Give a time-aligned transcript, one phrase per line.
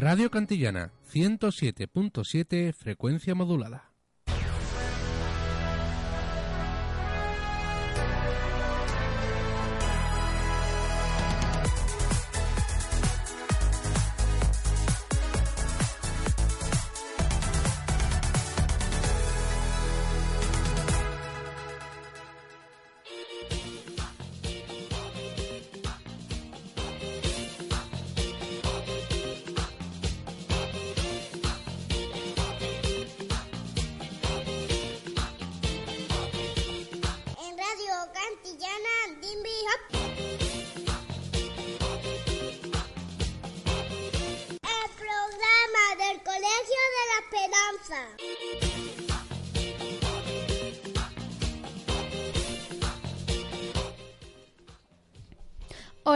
[0.00, 3.87] Radio Cantillana 107.7 frecuencia modulada.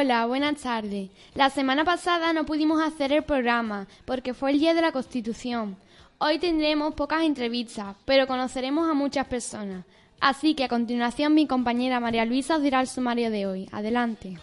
[0.03, 1.11] Hola, buenas tardes.
[1.37, 5.77] La semana pasada no pudimos hacer el programa porque fue el Día de la Constitución.
[6.19, 9.85] Hoy tendremos pocas entrevistas, pero conoceremos a muchas personas.
[10.19, 13.69] Así que a continuación mi compañera María Luisa os dirá el sumario de hoy.
[13.71, 14.39] Adelante.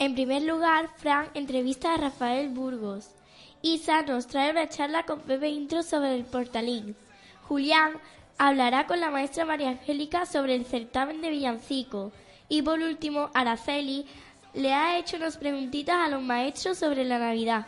[0.00, 3.10] En primer lugar, Fran entrevista a Rafael Burgos.
[3.60, 6.96] Isa nos trae una charla con Pepe Intro sobre el portalín.
[7.46, 7.92] Julián
[8.38, 12.12] hablará con la maestra María Angélica sobre el certamen de villancico.
[12.48, 14.06] Y por último, Araceli
[14.54, 17.66] le ha hecho unas preguntitas a los maestros sobre la Navidad.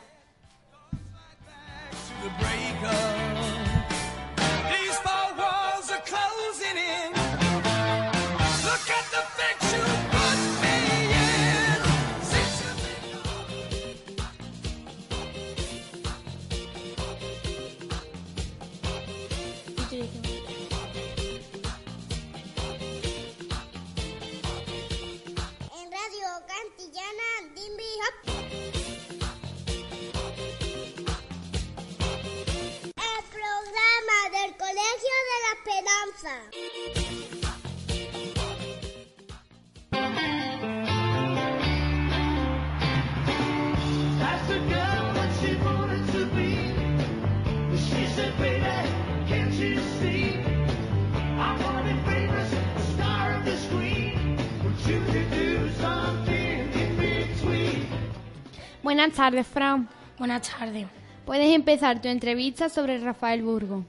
[59.03, 59.89] Buenas tardes, Fran.
[60.17, 60.87] Buenas tardes.
[61.27, 63.85] Puedes empezar tu entrevista sobre Rafael Burgos.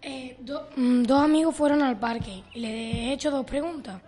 [0.00, 4.00] Eh, do- mm, dos amigos fueron al parque y les he hecho dos preguntas.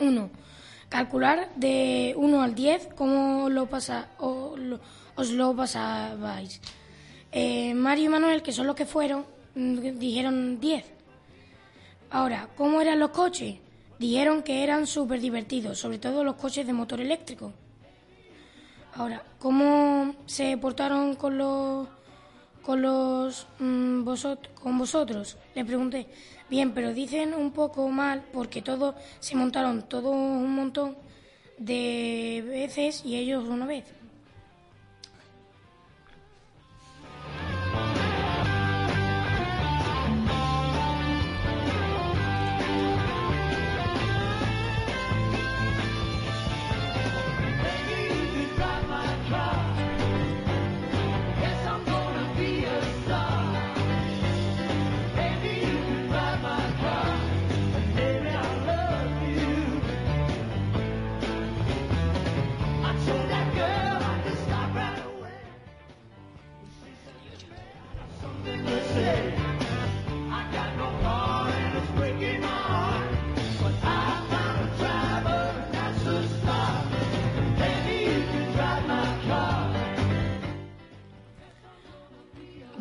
[0.00, 0.30] Uno,
[0.88, 4.80] calcular de 1 al 10 cómo lo pasa, o lo-
[5.14, 6.60] os lo pasabais.
[7.30, 9.24] Eh, Mario y Manuel, que son los que fueron,
[9.54, 10.84] mm, dijeron 10.
[12.10, 13.58] Ahora, ¿cómo eran los coches?
[14.00, 17.52] Dijeron que eran súper divertidos, sobre todo los coches de motor eléctrico.
[18.96, 21.88] Ahora, ¿cómo se portaron con los
[22.62, 25.36] con los mm, vosot- con vosotros?
[25.54, 26.06] Le pregunté.
[26.48, 30.96] Bien, pero dicen un poco mal porque todos se montaron todo un montón
[31.58, 33.84] de veces y ellos una vez.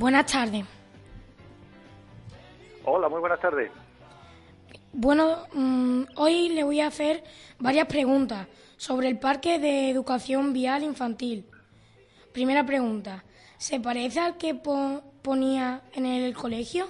[0.03, 0.65] Buenas tardes.
[2.83, 3.71] Hola, muy buenas tardes.
[4.91, 7.23] Bueno, mm, hoy le voy a hacer
[7.57, 8.45] varias preguntas
[8.75, 11.45] sobre el Parque de Educación Vial Infantil.
[12.33, 13.23] Primera pregunta,
[13.55, 16.87] ¿se parece al que po- ponía en el colegio?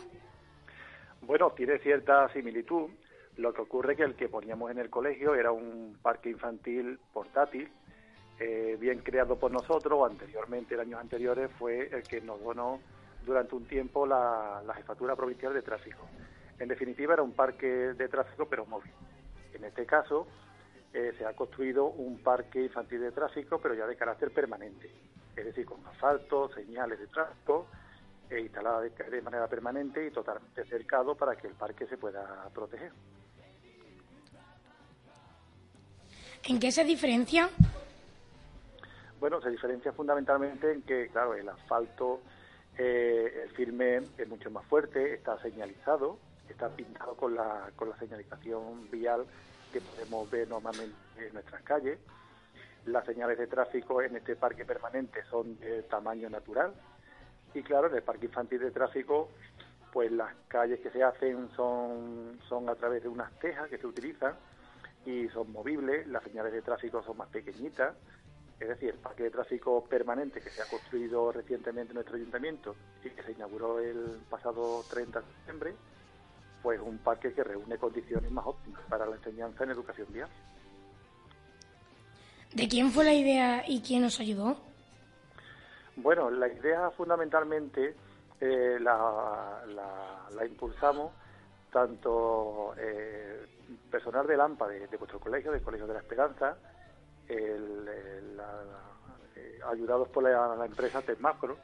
[1.21, 2.89] Bueno, tiene cierta similitud.
[3.37, 7.69] Lo que ocurre que el que poníamos en el colegio era un parque infantil portátil,
[8.39, 12.79] eh, bien creado por nosotros, o anteriormente, en años anteriores, fue el que nos donó
[13.25, 16.07] durante un tiempo la, la Jefatura Provincial de Tráfico.
[16.59, 18.91] En definitiva, era un parque de tráfico, pero móvil.
[19.53, 20.27] En este caso,
[20.93, 24.91] eh, se ha construido un parque infantil de tráfico, pero ya de carácter permanente,
[25.35, 27.67] es decir, con asfalto, señales de tráfico,
[28.29, 32.47] eh, instalada de, de manera permanente y totalmente cercado para que el parque se pueda
[32.53, 32.91] proteger.
[36.45, 37.49] ¿En qué se diferencia?
[39.19, 42.19] Bueno, se diferencia fundamentalmente en que, claro, el asfalto,
[42.77, 46.17] eh, el firme es mucho más fuerte, está señalizado,
[46.49, 49.25] está pintado con la, con la señalización vial
[49.71, 51.99] que podemos ver normalmente en nuestras calles.
[52.85, 56.73] Las señales de tráfico en este parque permanente son de tamaño natural.
[57.53, 59.29] Y claro, en el parque infantil de tráfico,
[59.91, 63.87] pues las calles que se hacen son, son a través de unas tejas que se
[63.87, 64.33] utilizan
[65.05, 67.95] y son movibles, las señales de tráfico son más pequeñitas,
[68.59, 72.75] es decir, el parque de tráfico permanente que se ha construido recientemente en nuestro ayuntamiento
[73.03, 75.75] y que se inauguró el pasado 30 de septiembre,
[76.61, 80.29] pues un parque que reúne condiciones más óptimas para la enseñanza en educación vial.
[82.53, 84.57] ¿De quién fue la idea y quién nos ayudó?
[85.95, 87.95] Bueno, la idea fundamentalmente
[88.39, 91.11] eh, la, la- la impulsamos
[91.71, 93.45] tanto eh,
[93.91, 96.55] personal del AMPA de, de vuestro colegio, del Colegio de la Esperanza,
[97.27, 97.87] el-
[99.35, 101.57] eh, ayudados por la, la empresa Tesmacro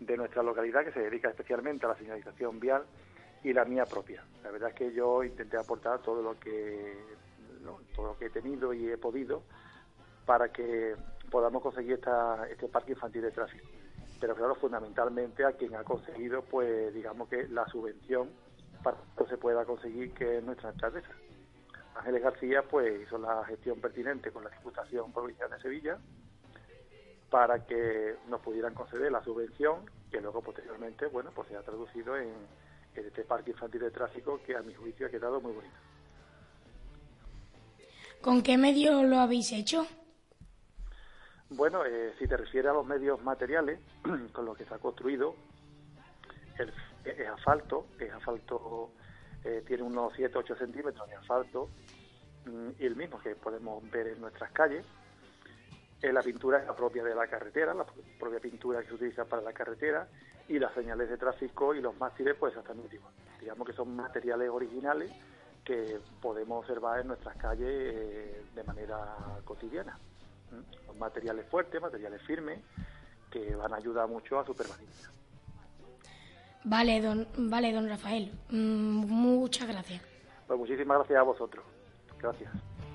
[0.00, 2.84] de nuestra localidad que se dedica especialmente a la señalización vial
[3.42, 4.24] y la mía propia.
[4.42, 6.96] La verdad es que yo intenté aportar todo lo que
[7.94, 9.42] todo lo que he tenido y he podido
[10.26, 10.96] para que
[11.30, 13.66] podamos conseguir esta, este parque infantil de tráfico.
[14.20, 18.30] Pero claro, fundamentalmente a quien ha conseguido, pues digamos que la subvención
[18.82, 21.10] para que se pueda conseguir, que es nuestra alcaldesa.
[21.94, 25.98] Ángeles García pues hizo la gestión pertinente con la Diputación Provincial de Sevilla
[27.30, 32.16] para que nos pudieran conceder la subvención que luego posteriormente bueno pues se ha traducido
[32.16, 32.32] en,
[32.94, 35.74] en este parque infantil de tráfico que a mi juicio ha quedado muy bonito.
[38.20, 39.86] ¿Con qué medio lo habéis hecho?
[41.50, 43.78] Bueno, eh, si te refieres a los medios materiales
[44.32, 45.36] con los que se ha construido,
[46.58, 46.72] el,
[47.04, 48.92] es asfalto, es asfalto,
[49.44, 51.68] eh, tiene unos 7-8 centímetros de asfalto,
[52.46, 54.84] mm, y el mismo que podemos ver en nuestras calles.
[56.02, 57.86] Eh, la pintura es la propia de la carretera, la
[58.18, 60.08] propia pintura que se utiliza para la carretera,
[60.48, 63.12] y las señales de tráfico y los mástiles, pues exactamente igual.
[63.40, 65.10] Digamos que son materiales originales
[65.64, 69.98] que podemos observar en nuestras calles eh, de manera cotidiana.
[70.50, 70.98] ¿Mm?
[70.98, 72.60] Materiales fuertes, materiales firmes,
[73.30, 75.10] que van a ayudar mucho a su permanencia.
[76.64, 78.32] Vale, don, vale, don Rafael.
[78.50, 80.02] Mm, muchas gracias.
[80.46, 81.64] Pues muchísimas gracias a vosotros.
[82.18, 82.50] Gracias.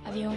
[0.05, 0.33] Adiós.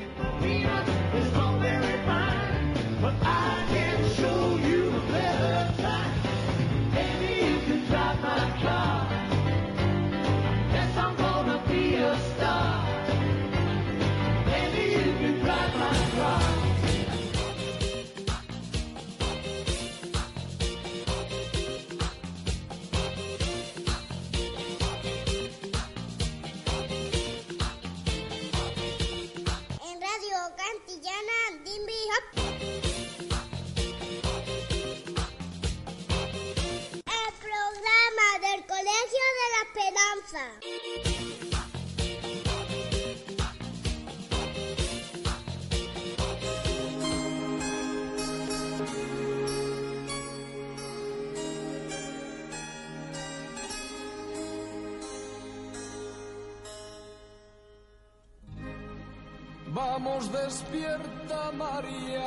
[60.04, 62.25] Vamos, despierta María,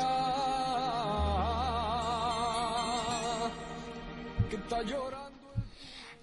[4.49, 5.37] que está llorando.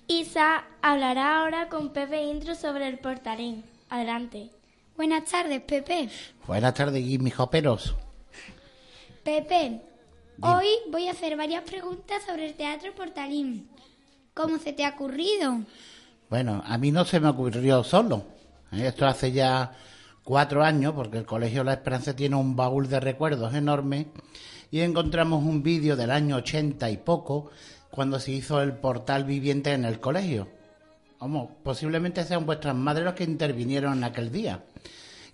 [0.08, 3.64] Isa hablará ahora con Pepe Intro sobre el portalín.
[3.90, 4.48] Adelante.
[4.96, 6.08] Buenas tardes, Pepe.
[6.46, 7.96] Buenas tardes, mis joperos.
[9.22, 9.82] Pepe,
[10.40, 13.68] hoy voy a hacer varias preguntas sobre el teatro Portalín.
[14.32, 15.60] ¿Cómo se te ha ocurrido?
[16.30, 18.24] Bueno, a mí no se me ocurrió solo.
[18.72, 19.76] Esto hace ya
[20.24, 24.08] cuatro años, porque el Colegio La Esperanza tiene un baúl de recuerdos enorme,
[24.70, 27.50] y encontramos un vídeo del año ochenta y poco
[27.90, 30.48] cuando se hizo el portal viviente en el colegio.
[31.20, 34.64] Vamos, posiblemente sean vuestras madres los que intervinieron en aquel día.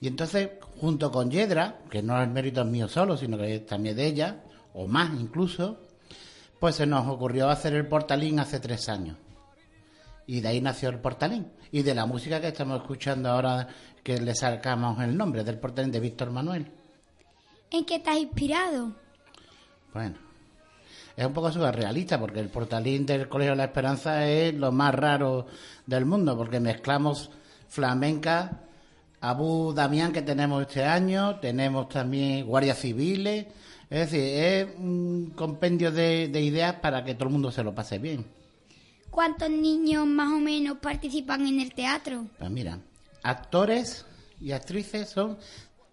[0.00, 4.06] Y entonces, junto con Yedra, que no es mérito mío solo, sino que también de
[4.06, 4.42] ella,
[4.74, 5.80] o más incluso,
[6.60, 9.16] pues se nos ocurrió hacer el portalín hace tres años.
[10.26, 11.46] Y de ahí nació el portalín.
[11.72, 13.68] Y de la música que estamos escuchando ahora,
[14.08, 16.66] que le sacamos el nombre, del portalín de Víctor Manuel.
[17.70, 18.94] ¿En qué has inspirado?
[19.92, 20.16] Bueno,
[21.14, 24.94] es un poco surrealista porque el portalín del Colegio de la Esperanza es lo más
[24.94, 25.44] raro
[25.84, 27.30] del mundo porque mezclamos
[27.68, 28.62] flamenca,
[29.20, 33.44] Abu Damián que tenemos este año, tenemos también guardias civiles,
[33.90, 37.74] es decir, es un compendio de, de ideas para que todo el mundo se lo
[37.74, 38.24] pase bien.
[39.10, 42.24] ¿Cuántos niños más o menos participan en el teatro?
[42.38, 42.78] Pues mira,
[43.22, 44.06] actores
[44.40, 45.38] y actrices son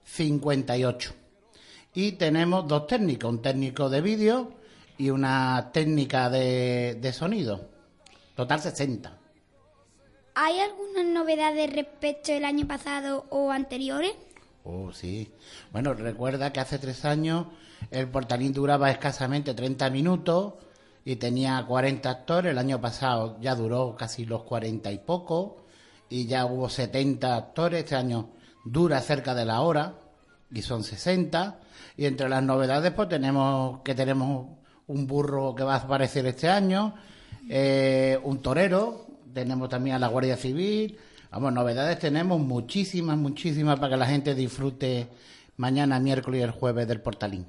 [0.03, 1.13] 58.
[1.93, 4.53] Y tenemos dos técnicos, un técnico de vídeo
[4.97, 7.69] y una técnica de, de sonido.
[8.35, 9.17] Total 60.
[10.35, 14.13] ¿Hay algunas novedades respecto del año pasado o anteriores?
[14.65, 15.31] Oh, sí.
[15.71, 17.47] Bueno, recuerda que hace tres años
[17.91, 20.55] el portalín duraba escasamente 30 minutos
[21.05, 22.51] y tenía 40 actores.
[22.51, 25.64] El año pasado ya duró casi los 40 y poco
[26.09, 27.83] y ya hubo 70 actores.
[27.83, 28.29] Este año
[28.63, 29.95] dura cerca de la hora
[30.51, 31.59] y son 60.
[31.97, 34.47] Y entre las novedades pues tenemos que tenemos
[34.87, 36.93] un burro que va a aparecer este año,
[37.49, 40.97] eh, un torero, tenemos también a la Guardia Civil.
[41.31, 45.07] Vamos, novedades tenemos muchísimas, muchísimas para que la gente disfrute
[45.57, 47.45] mañana, miércoles y el jueves del portalín.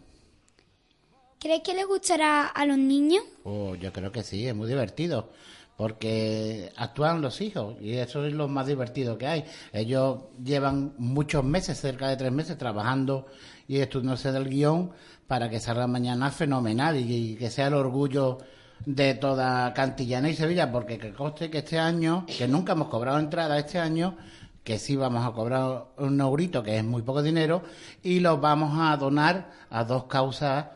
[1.39, 3.23] ¿Crees que le gustará a los niños?
[3.45, 5.31] Oh, yo creo que sí, es muy divertido.
[5.77, 9.45] Porque actúan los hijos y eso es lo más divertido que hay.
[9.73, 13.27] Ellos llevan muchos meses, cerca de tres meses, trabajando
[13.69, 14.93] y estudiándose del guion
[15.27, 18.39] para que salga mañana fenomenal y, que sea el orgullo
[18.85, 23.19] de toda Cantillana y Sevilla, porque que coste que este año, que nunca hemos cobrado
[23.19, 24.17] entrada este año,
[24.63, 27.63] que sí vamos a cobrar un eurito, que es muy poco dinero,
[28.03, 30.67] y los vamos a donar a dos causas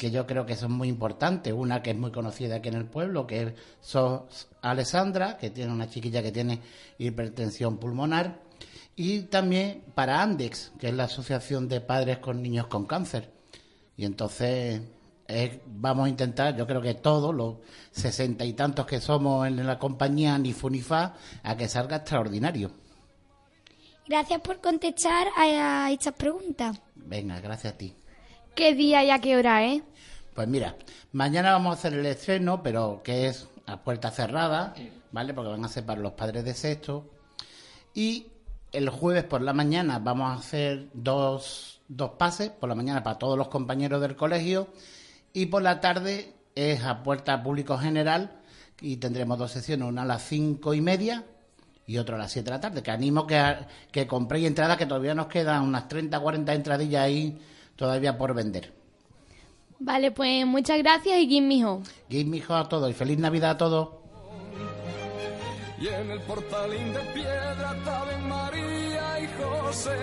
[0.00, 1.52] que yo creo que son muy importantes.
[1.52, 3.52] Una que es muy conocida aquí en el pueblo, que es
[3.82, 6.62] SOS Alessandra, que tiene una chiquilla que tiene
[6.96, 8.40] hipertensión pulmonar,
[8.96, 13.30] y también para Andex, que es la Asociación de Padres con Niños con Cáncer.
[13.94, 14.80] Y entonces
[15.28, 17.56] eh, vamos a intentar, yo creo que todos, los
[17.90, 21.96] sesenta y tantos que somos en la compañía ni fu ni fa, a que salga
[21.96, 22.70] extraordinario.
[24.08, 26.80] Gracias por contestar a, a estas preguntas.
[26.94, 27.94] Venga, gracias a ti.
[28.54, 29.82] ¿Qué día y a qué hora, eh?
[30.40, 30.74] Pues mira,
[31.12, 34.72] mañana vamos a hacer el estreno, pero que es a puerta cerrada,
[35.12, 35.34] ¿vale?
[35.34, 37.10] Porque van a ser para los padres de sexto.
[37.92, 38.28] Y
[38.72, 43.18] el jueves por la mañana vamos a hacer dos, dos pases, por la mañana para
[43.18, 44.68] todos los compañeros del colegio,
[45.34, 48.40] y por la tarde es a puerta público general
[48.80, 51.26] y tendremos dos sesiones, una a las cinco y media
[51.86, 52.82] y otra a las siete de la tarde.
[52.82, 53.56] Que animo que,
[53.92, 57.38] que compréis entradas, que todavía nos quedan unas 30, 40 entradillas ahí
[57.76, 58.79] todavía por vender.
[59.82, 61.82] Vale, pues muchas gracias y give me home.
[62.10, 63.88] Give me home a todos y feliz Navidad a todos.
[65.80, 69.96] Y en el portalín de piedra estaban María y José.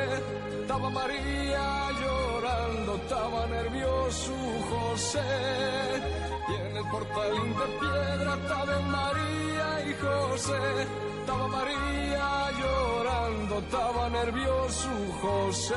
[0.62, 4.34] Estaba María llorando, estaba nervioso
[4.72, 5.22] José.
[6.50, 10.88] Y en el portalín de piedra estaban María y José.
[11.20, 14.90] Estaba María llorando, estaba nervioso
[15.22, 15.76] José.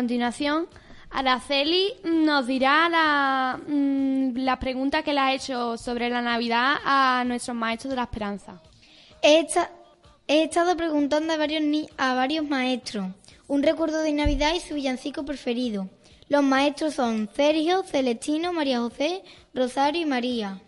[0.00, 0.68] Continuación,
[1.10, 7.24] Araceli nos dirá la, mm, la pregunta que le ha hecho sobre la Navidad a
[7.26, 8.60] nuestros maestros de la esperanza.
[9.22, 9.70] He, esta-
[10.28, 13.06] he estado preguntando a varios, ni- a varios maestros
[13.48, 15.88] un recuerdo de Navidad y su villancico preferido.
[16.28, 19.22] Los maestros son Sergio, Celestino, María José,
[19.54, 20.60] Rosario y María.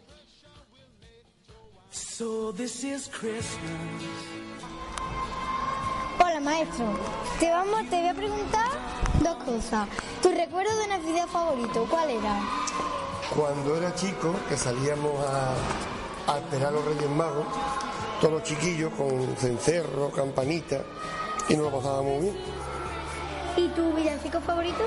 [1.91, 4.03] So this is Christmas.
[6.21, 6.87] Hola maestro,
[7.41, 8.69] te, vamos, te voy a preguntar
[9.29, 9.89] dos cosas.
[10.23, 12.41] ¿Tu recuerdo de Navidad favorito cuál era?
[13.35, 17.47] cuando era chico, que salíamos a, a esperar a los Reyes Magos,
[18.21, 20.81] todos los chiquillos con cencerro, campanita,
[21.49, 22.37] y nos lo pasábamos muy bien.
[23.57, 24.83] ¿Y tu villancico favorito?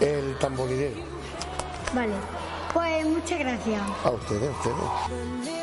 [0.00, 1.00] El tamborilero.
[1.92, 2.14] Vale.
[2.72, 3.82] Pues muchas gracias.
[4.04, 5.58] A ustedes, a ustedes.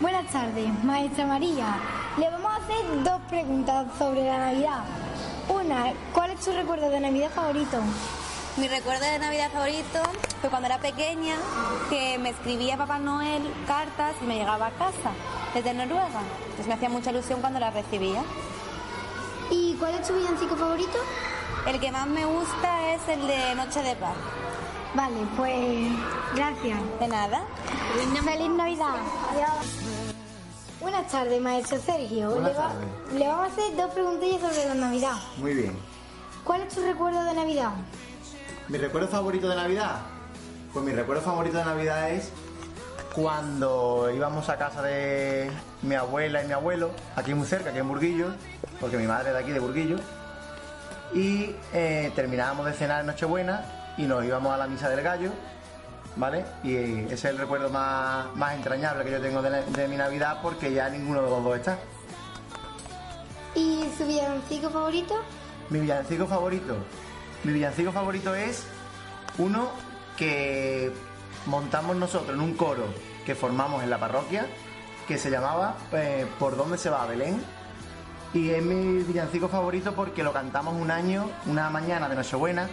[0.00, 1.76] Buenas tardes, maestra María.
[2.16, 4.84] Le vamos a hacer dos preguntas sobre la Navidad.
[5.48, 7.78] Una, ¿cuál es tu recuerdo de Navidad favorito?
[8.58, 10.02] Mi recuerdo de Navidad favorito
[10.40, 11.36] fue cuando era pequeña,
[11.88, 15.12] que me escribía Papá Noel cartas y me llegaba a casa
[15.54, 16.22] desde Noruega.
[16.54, 18.22] Pues me hacía mucha ilusión cuando las recibía.
[19.50, 20.98] ¿Y cuál es tu villancico favorito?
[21.66, 24.16] El que más me gusta es el de Noche de Paz.
[24.94, 25.92] Vale, pues
[26.34, 26.78] gracias.
[27.00, 27.42] De nada.
[28.24, 28.96] Feliz Navidad.
[31.10, 32.30] Buenas tardes, maestro Sergio.
[32.32, 33.12] Buenas le, va- tardes.
[33.14, 35.14] le vamos a hacer dos preguntillas sobre la Navidad.
[35.38, 35.74] Muy bien.
[36.44, 37.70] ¿Cuál es tu recuerdo de Navidad?
[38.68, 40.00] ¿Mi recuerdo favorito de Navidad?
[40.70, 42.30] Pues mi recuerdo favorito de Navidad es
[43.14, 45.50] cuando íbamos a casa de
[45.80, 48.26] mi abuela y mi abuelo, aquí muy cerca, aquí en Burguillo,
[48.78, 49.96] porque mi madre es de aquí de Burguillo,
[51.14, 53.64] y eh, terminábamos de cenar en Nochebuena
[53.96, 55.30] y nos íbamos a la misa del gallo,
[56.16, 56.44] ¿vale?
[56.62, 60.38] Y ese es el recuerdo más, más entrañable que yo tengo de, de mi Navidad
[60.42, 61.78] porque ya ninguno de los dos está.
[63.54, 65.14] ¿Y su villancico favorito?
[65.70, 66.76] Mi villancico favorito.
[67.44, 68.64] Mi villancico favorito es
[69.38, 69.70] uno
[70.16, 70.92] que
[71.46, 72.84] montamos nosotros en un coro
[73.24, 74.46] que formamos en la parroquia
[75.06, 77.42] que se llamaba eh, ¿Por dónde se va Belén?
[78.34, 82.68] Y es mi villancico favorito porque lo cantamos un año, una mañana de Nochebuena.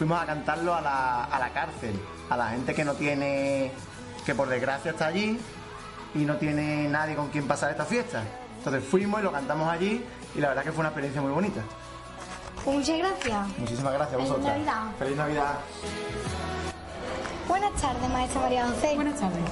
[0.00, 1.92] Fuimos a cantarlo a la, a la cárcel,
[2.30, 3.70] a la gente que no tiene,
[4.24, 5.38] que por desgracia está allí
[6.14, 8.22] y no tiene nadie con quien pasar esta fiesta.
[8.56, 10.02] Entonces fuimos y lo cantamos allí
[10.34, 11.60] y la verdad que fue una experiencia muy bonita.
[12.64, 13.58] Pues muchas gracias.
[13.58, 14.56] Muchísimas gracias a Feliz vosotras.
[14.56, 14.82] Navidad.
[14.98, 15.54] Feliz Navidad.
[17.46, 18.94] Buenas tardes, maestra María José.
[18.94, 19.42] Buenas tardes.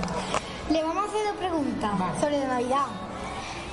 [0.71, 2.87] Le vamos a hacer dos preguntas sobre la Navidad.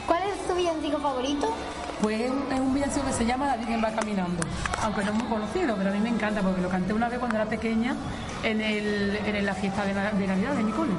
[0.06, 1.54] ¿Cuál es su villancico favorito?
[2.02, 4.44] Pues es un- es un villancico que se llama La Virgen va caminando,
[4.84, 7.18] aunque no es muy conocido, pero a mí me encanta porque lo canté una vez
[7.20, 7.96] cuando era pequeña
[8.44, 10.92] en, el, en la fiesta de, Na- de Navidad de mi cole.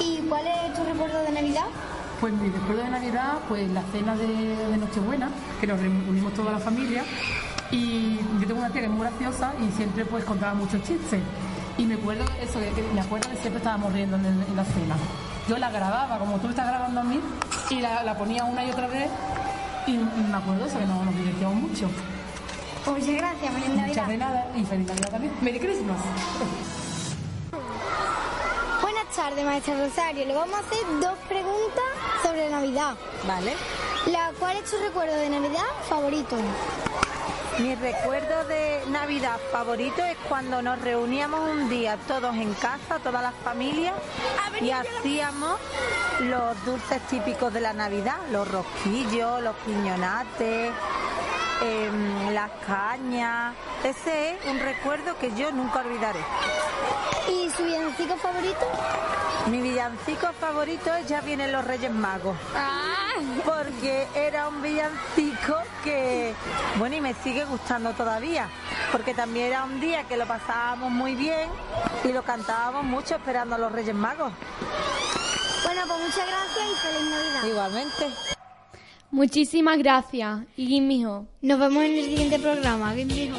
[0.00, 1.64] ¿Y cuál es tu recuerdo de Navidad?
[2.20, 5.28] Pues mi recuerdo de Navidad, pues la cena de, de Nochebuena,
[5.60, 7.02] que nos reunimos toda la familia
[7.70, 11.20] y yo tengo una tía que es muy graciosa y siempre pues contaba muchos chistes.
[11.78, 14.64] Y me acuerdo de eso, que- me acuerdo que siempre estábamos riendo en, en la
[14.64, 14.96] cena.
[15.48, 17.20] Yo la grababa como tú estás grabando a mí
[17.70, 19.10] y la, la ponía una y otra vez
[19.86, 21.90] y me acuerdo eso, que nos, nos divertíamos mucho.
[22.84, 23.86] Pues muchas gracias, feliz Navidad.
[23.88, 25.32] Muchas de nada y feliz Navidad también.
[25.42, 25.96] Merry Christmas.
[28.82, 30.26] Buenas tardes, maestra Rosario.
[30.26, 31.84] Le vamos a hacer dos preguntas
[32.22, 32.94] sobre Navidad.
[33.26, 33.54] Vale.
[34.06, 36.36] La, ¿Cuál es tu recuerdo de Navidad favorito?
[37.58, 43.22] Mi recuerdo de Navidad favorito es cuando nos reuníamos un día todos en casa, todas
[43.22, 43.94] las familias,
[44.60, 45.60] y hacíamos
[46.20, 50.72] los dulces típicos de la Navidad, los rosquillos, los piñonates,
[51.64, 53.54] em, las cañas.
[53.82, 56.20] Ese es un recuerdo que yo nunca olvidaré.
[57.28, 58.66] ¿Y su villancico favorito?
[59.50, 62.36] Mi villancico favorito es Ya vienen los Reyes Magos.
[63.44, 66.34] Porque era un villancico que,
[66.78, 68.48] bueno, y me sigue gustando todavía.
[68.90, 71.48] Porque también era un día que lo pasábamos muy bien
[72.04, 74.32] y lo cantábamos mucho esperando a los Reyes Magos.
[75.64, 77.44] Bueno, pues muchas gracias y feliz Navidad.
[77.44, 78.33] Igualmente.
[79.14, 80.40] Muchísimas gracias.
[80.56, 81.28] Y mijo.
[81.40, 82.92] Nos vemos en el siguiente programa.
[82.94, 83.36] Mijo.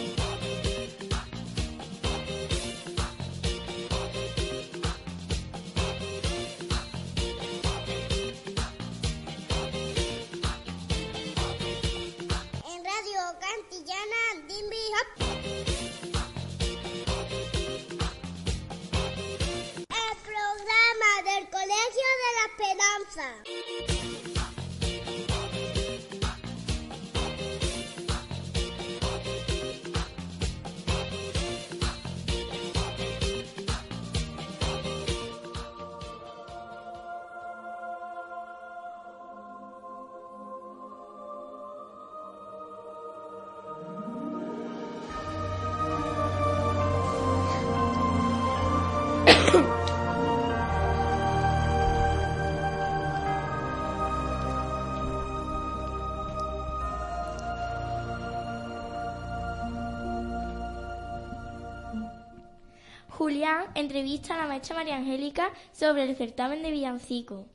[63.17, 67.45] Julián entrevista a la maestra María Angélica sobre el certamen de villancico.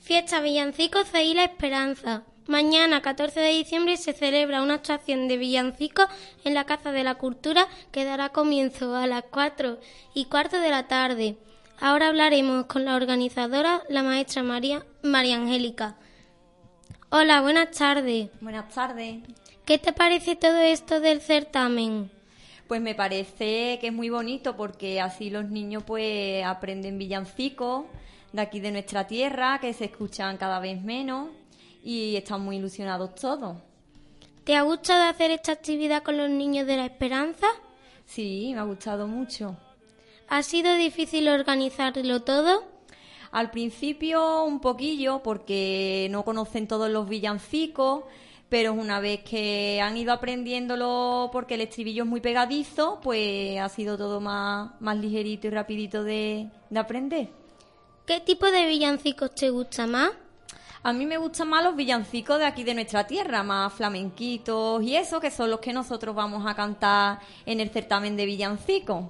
[0.00, 2.24] Fiesta Villancicos de Isla Esperanza.
[2.46, 6.08] Mañana, 14 de diciembre, se celebra una actuación de villancicos
[6.44, 9.78] en la Casa de la Cultura que dará comienzo a las 4
[10.12, 11.38] y cuarto de la tarde.
[11.80, 15.96] Ahora hablaremos con la organizadora, la maestra María, María Angélica.
[17.08, 18.28] Hola, buenas tardes.
[18.42, 19.22] Buenas tardes.
[19.64, 22.10] ¿Qué te parece todo esto del certamen?
[22.70, 27.86] Pues me parece que es muy bonito porque así los niños pues aprenden villancicos
[28.32, 31.30] de aquí de nuestra tierra, que se escuchan cada vez menos
[31.82, 33.56] y están muy ilusionados todos.
[34.44, 37.48] ¿Te ha gustado hacer esta actividad con los niños de la Esperanza?
[38.06, 39.56] Sí, me ha gustado mucho.
[40.28, 42.62] ¿Ha sido difícil organizarlo todo?
[43.32, 48.04] Al principio un poquillo porque no conocen todos los villancicos,
[48.50, 53.68] pero una vez que han ido aprendiéndolo porque el estribillo es muy pegadizo, pues ha
[53.68, 57.28] sido todo más, más ligerito y rapidito de, de aprender.
[58.04, 60.10] ¿Qué tipo de villancicos te gusta más?
[60.82, 64.96] A mí me gustan más los villancicos de aquí de nuestra tierra, más flamenquitos y
[64.96, 69.04] eso, que son los que nosotros vamos a cantar en el certamen de villancicos.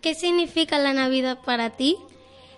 [0.00, 1.98] ¿Qué significa la Navidad para ti?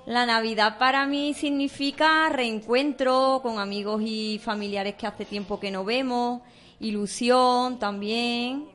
[0.07, 5.85] La Navidad para mí significa reencuentro con amigos y familiares que hace tiempo que no
[5.85, 6.41] vemos,
[6.81, 8.67] ilusión también.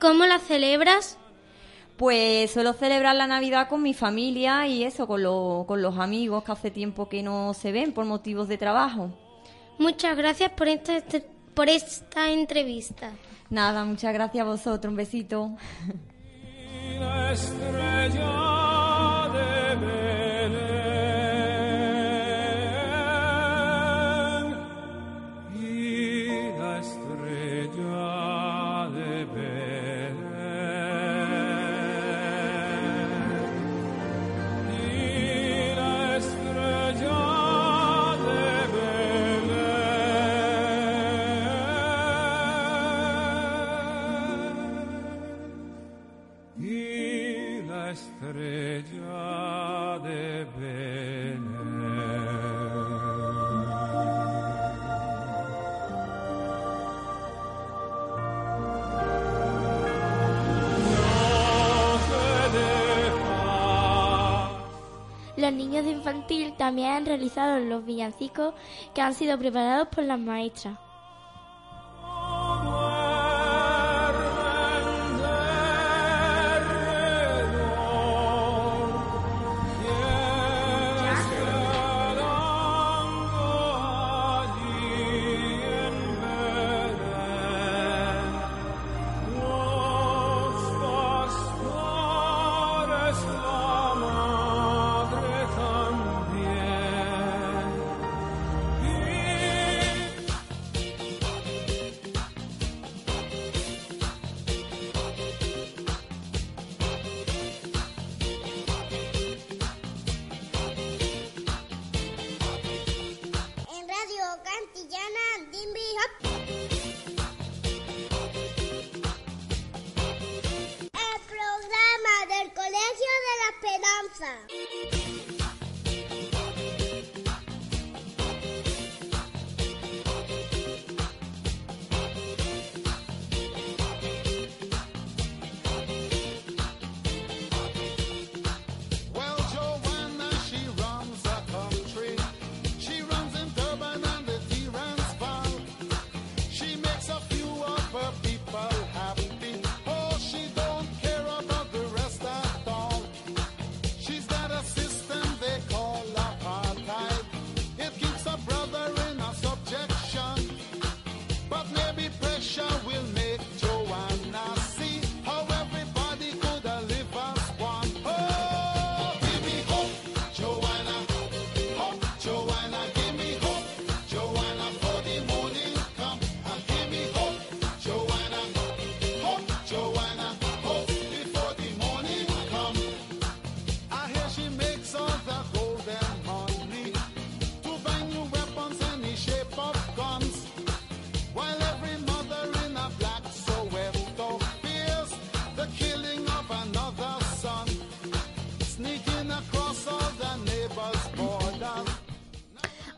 [0.00, 1.18] ¿Cómo la celebras?
[1.96, 6.42] Pues suelo celebrar la Navidad con mi familia y eso, con, lo- con los amigos
[6.44, 9.10] que hace tiempo que no se ven por motivos de trabajo.
[9.78, 10.94] Muchas gracias por esta,
[11.54, 13.12] por esta entrevista.
[13.50, 15.52] Nada, muchas gracias a vosotros, un besito.
[65.48, 68.52] Los niños de infantil también han realizado los villancicos
[68.92, 70.76] que han sido preparados por las maestras.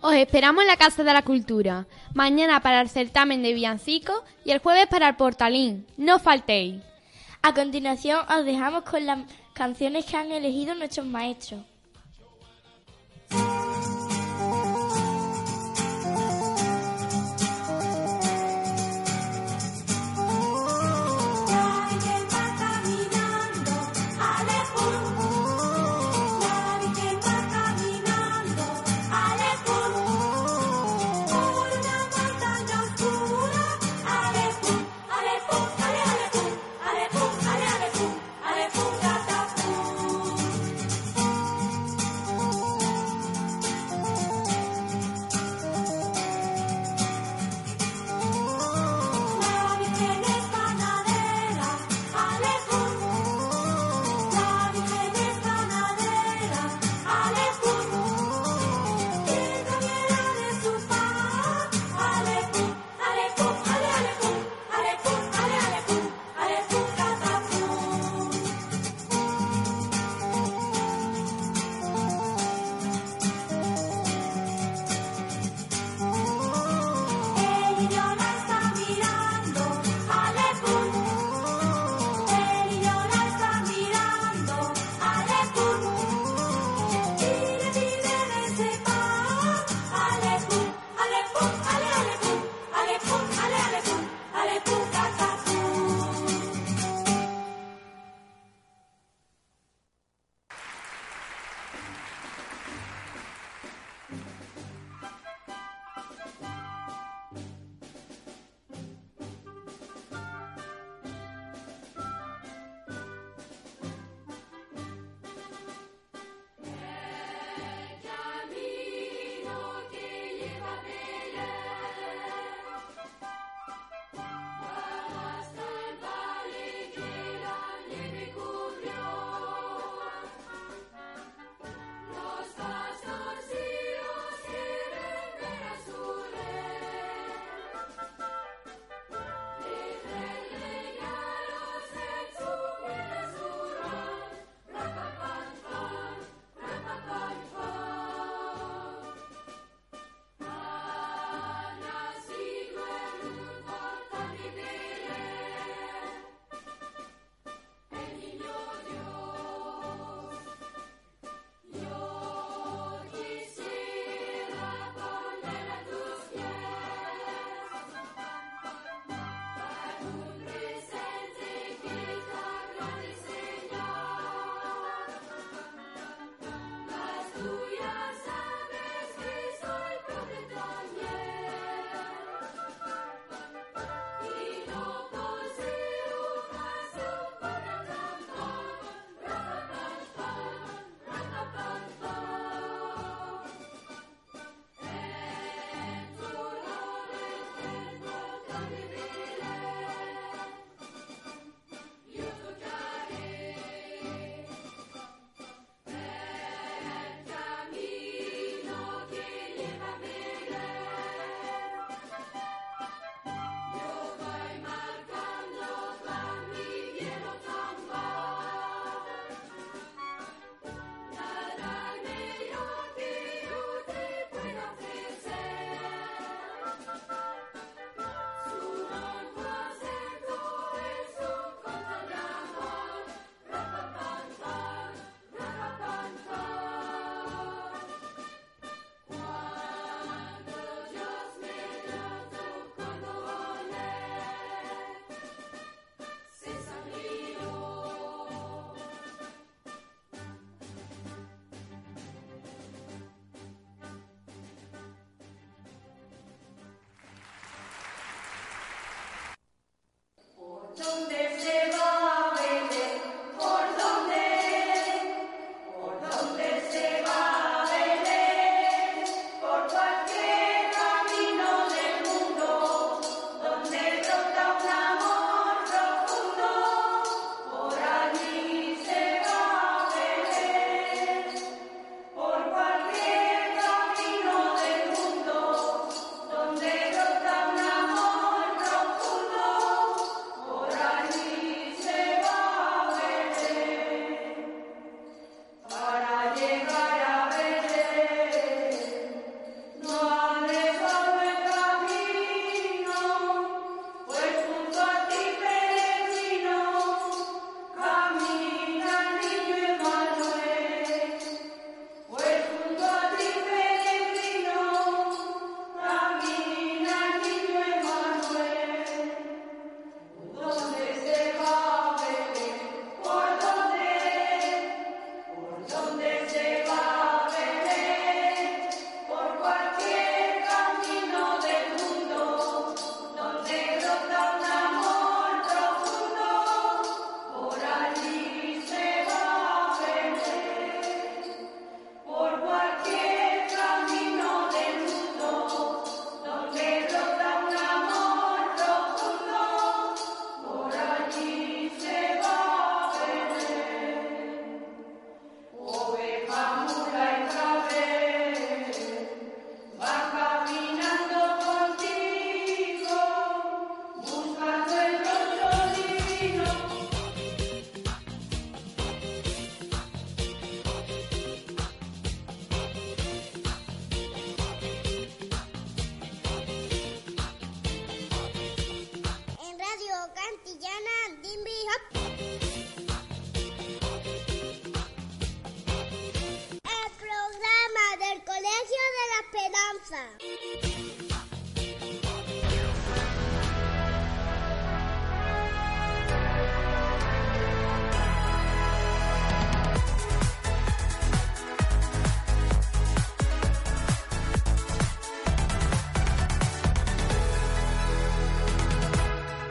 [0.03, 4.53] Os esperamos en la Casa de la Cultura, mañana para el certamen de villancicos y
[4.53, 5.87] el jueves para el portalín.
[5.99, 6.83] No faltéis.
[7.43, 9.19] A continuación os dejamos con las
[9.53, 11.61] canciones que han elegido nuestros maestros.